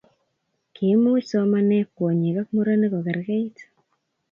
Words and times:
kiimuch 0.73 1.21
somanee 1.29 1.83
kwonyik 1.95 2.37
ak 2.41 2.47
murenik 2.53 2.91
kokerkeit 2.93 3.57